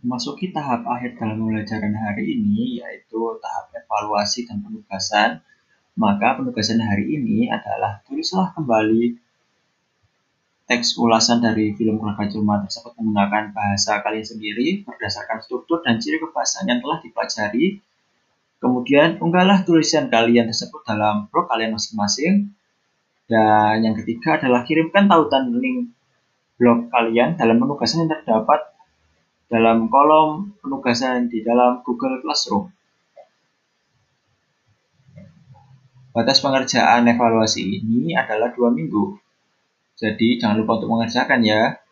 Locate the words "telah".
16.80-17.02